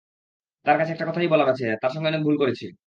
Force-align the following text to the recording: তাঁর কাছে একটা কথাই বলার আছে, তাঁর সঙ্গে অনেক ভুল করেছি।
তাঁর 0.65 0.77
কাছে 0.79 0.91
একটা 0.93 1.07
কথাই 1.07 1.27
বলার 1.27 1.49
আছে, 1.53 1.67
তাঁর 1.81 1.91
সঙ্গে 1.93 2.09
অনেক 2.11 2.21
ভুল 2.23 2.35
করেছি। 2.41 2.65